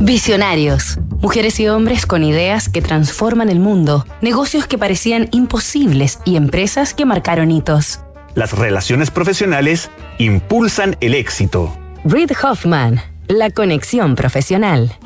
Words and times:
Visionarios. 0.00 0.96
Mujeres 1.20 1.58
y 1.58 1.66
hombres 1.66 2.06
con 2.06 2.22
ideas 2.22 2.68
que 2.68 2.80
transforman 2.80 3.48
el 3.48 3.58
mundo, 3.58 4.06
negocios 4.22 4.68
que 4.68 4.78
parecían 4.78 5.28
imposibles 5.32 6.20
y 6.24 6.36
empresas 6.36 6.94
que 6.94 7.04
marcaron 7.04 7.50
hitos. 7.50 7.98
Las 8.36 8.52
relaciones 8.52 9.10
profesionales 9.10 9.90
impulsan 10.18 10.96
el 11.00 11.14
éxito. 11.14 11.76
Reid 12.04 12.30
Hoffman, 12.40 13.00
la 13.26 13.50
conexión 13.50 14.14
profesional. 14.14 14.96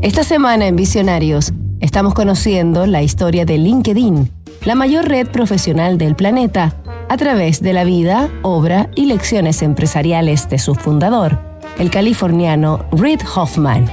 Esta 0.00 0.24
semana 0.24 0.66
en 0.66 0.76
Visionarios 0.76 1.52
estamos 1.80 2.14
conociendo 2.14 2.86
la 2.86 3.02
historia 3.02 3.44
de 3.44 3.58
LinkedIn, 3.58 4.32
la 4.64 4.74
mayor 4.74 5.06
red 5.06 5.28
profesional 5.28 5.98
del 5.98 6.16
planeta, 6.16 6.81
a 7.12 7.16
través 7.18 7.60
de 7.60 7.74
la 7.74 7.84
vida, 7.84 8.30
obra 8.40 8.88
y 8.94 9.04
lecciones 9.04 9.60
empresariales 9.60 10.48
de 10.48 10.58
su 10.58 10.74
fundador, 10.74 11.38
el 11.78 11.90
californiano 11.90 12.86
Reid 12.90 13.20
Hoffman. 13.36 13.86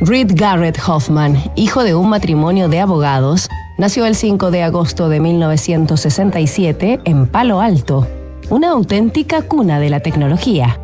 Reid 0.00 0.30
Garrett 0.36 0.78
Hoffman, 0.86 1.36
hijo 1.56 1.82
de 1.82 1.96
un 1.96 2.08
matrimonio 2.08 2.68
de 2.68 2.78
abogados, 2.78 3.48
nació 3.78 4.06
el 4.06 4.14
5 4.14 4.52
de 4.52 4.62
agosto 4.62 5.08
de 5.08 5.18
1967 5.18 7.00
en 7.04 7.26
Palo 7.26 7.60
Alto, 7.60 8.06
una 8.48 8.70
auténtica 8.70 9.42
cuna 9.42 9.80
de 9.80 9.90
la 9.90 9.98
tecnología. 9.98 10.78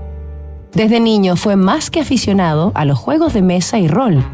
Desde 0.73 0.99
niño 0.99 1.37
fue 1.37 1.55
más 1.55 1.91
que 1.91 2.01
aficionado 2.01 2.73
a 2.75 2.85
los 2.85 2.99
juegos 2.99 3.35
de 3.35 3.43
mesa 3.43 3.79
y 3.79 3.87
rol, 3.87 4.25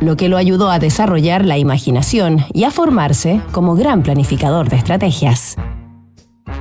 lo 0.00 0.18
que 0.18 0.28
lo 0.28 0.36
ayudó 0.36 0.68
a 0.68 0.78
desarrollar 0.78 1.42
la 1.42 1.56
imaginación 1.56 2.44
y 2.52 2.64
a 2.64 2.70
formarse 2.70 3.40
como 3.50 3.76
gran 3.76 4.02
planificador 4.02 4.68
de 4.68 4.76
estrategias. 4.76 5.56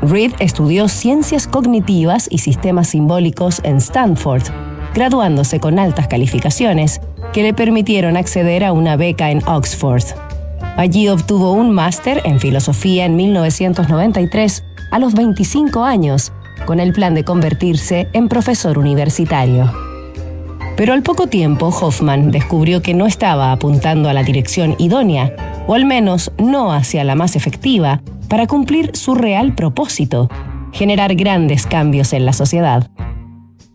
Reed 0.03 0.34
estudió 0.39 0.89
ciencias 0.89 1.48
cognitivas 1.48 2.27
y 2.30 2.39
sistemas 2.39 2.89
simbólicos 2.89 3.61
en 3.63 3.77
Stanford, 3.77 4.44
graduándose 4.94 5.61
con 5.61 5.80
altas 5.80 6.08
calificaciones 6.08 7.00
que 7.31 7.41
le 7.41 7.53
permitieron 7.53 8.17
acceder 8.17 8.66
a 8.66 8.73
una 8.73 8.97
beca 8.97 9.31
en 9.31 9.42
Oxford. 9.47 10.03
Allí 10.75 11.08
obtuvo 11.08 11.53
un 11.53 11.72
máster 11.72 12.22
en 12.25 12.39
filosofía 12.42 13.05
en 13.05 13.16
1993 13.16 14.64
a 14.92 15.00
los 15.00 15.14
25 15.14 15.86
años 15.86 16.33
con 16.66 16.81
el 16.81 16.92
plan 16.92 17.16
de 17.16 17.23
convertirse 17.23 18.09
en 18.11 18.27
profesor 18.27 18.77
universitario. 18.77 19.72
Pero 20.75 20.94
al 20.94 21.03
poco 21.03 21.27
tiempo 21.27 21.67
Hoffman 21.67 22.31
descubrió 22.31 22.81
que 22.81 22.94
no 22.94 23.05
estaba 23.05 23.52
apuntando 23.52 24.09
a 24.09 24.14
la 24.14 24.23
dirección 24.23 24.75
idónea, 24.80 25.33
o 25.67 25.75
al 25.75 25.86
menos 25.86 26.31
no 26.38 26.73
hacia 26.73 27.03
la 27.03 27.16
más 27.16 27.36
efectiva, 27.36 28.02
para 28.34 28.48
cumplir 28.48 28.89
su 28.95 29.14
real 29.14 29.53
propósito, 29.53 30.28
generar 30.72 31.14
grandes 31.14 31.67
cambios 31.67 32.14
en 32.14 32.26
la 32.26 32.34
sociedad. 32.34 32.89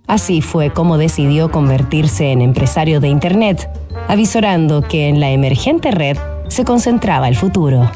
Así 0.09 0.41
fue 0.41 0.73
como 0.73 0.99
decidió 0.99 1.53
convertirse 1.53 2.33
en 2.33 2.43
empresario 2.43 2.99
de 2.99 3.07
Internet, 3.07 3.71
avisorando 4.09 4.83
que 4.83 5.07
en 5.07 5.21
la 5.21 5.31
emergente 5.31 5.93
red 5.93 6.17
se 6.49 6.65
concentraba 6.65 7.29
el 7.29 7.37
futuro. 7.37 7.89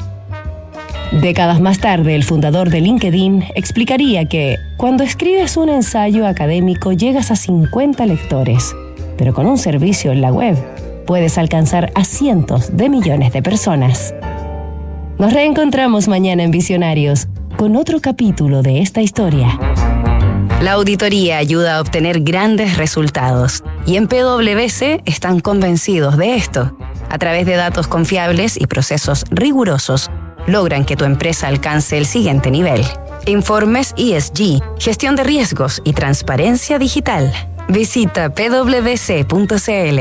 Décadas 1.11 1.59
más 1.59 1.79
tarde, 1.79 2.15
el 2.15 2.23
fundador 2.23 2.69
de 2.69 2.79
LinkedIn 2.79 3.43
explicaría 3.55 4.23
que 4.29 4.55
cuando 4.77 5.03
escribes 5.03 5.57
un 5.57 5.67
ensayo 5.67 6.25
académico 6.25 6.93
llegas 6.93 7.29
a 7.29 7.35
50 7.35 8.05
lectores, 8.05 8.73
pero 9.17 9.33
con 9.33 9.47
un 9.47 9.57
servicio 9.57 10.13
en 10.13 10.21
la 10.21 10.31
web 10.31 10.55
puedes 11.05 11.37
alcanzar 11.37 11.91
a 11.93 12.05
cientos 12.05 12.77
de 12.77 12.87
millones 12.87 13.33
de 13.33 13.41
personas. 13.41 14.15
Nos 15.23 15.31
reencontramos 15.31 16.09
mañana 16.09 16.43
en 16.43 16.51
Visionarios 16.51 17.29
con 17.55 17.77
otro 17.77 18.01
capítulo 18.01 18.61
de 18.61 18.81
esta 18.81 19.01
historia. 19.01 19.57
La 20.61 20.73
auditoría 20.73 21.37
ayuda 21.37 21.77
a 21.77 21.79
obtener 21.79 22.19
grandes 22.19 22.75
resultados 22.75 23.63
y 23.85 23.95
en 23.95 24.09
PwC 24.09 25.01
están 25.05 25.39
convencidos 25.39 26.17
de 26.17 26.35
esto. 26.35 26.77
A 27.09 27.17
través 27.19 27.45
de 27.45 27.55
datos 27.55 27.87
confiables 27.87 28.59
y 28.59 28.67
procesos 28.67 29.23
rigurosos, 29.31 30.11
logran 30.45 30.83
que 30.83 30.97
tu 30.97 31.05
empresa 31.05 31.47
alcance 31.47 31.97
el 31.97 32.05
siguiente 32.05 32.51
nivel. 32.51 32.83
Informes 33.25 33.93
ESG, 33.95 34.61
gestión 34.77 35.15
de 35.15 35.23
riesgos 35.23 35.81
y 35.85 35.93
transparencia 35.93 36.79
digital. 36.79 37.31
Visita 37.69 38.29
pwc.cl. 38.29 39.99